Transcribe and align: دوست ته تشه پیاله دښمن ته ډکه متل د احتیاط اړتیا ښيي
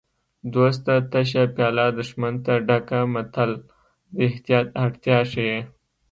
دوست 0.53 0.79
ته 0.85 0.95
تشه 1.11 1.43
پیاله 1.55 1.85
دښمن 1.99 2.33
ته 2.45 2.53
ډکه 2.67 2.99
متل 3.13 3.51
د 4.13 4.15
احتیاط 4.27 4.67
اړتیا 4.83 5.19
ښيي 5.31 5.59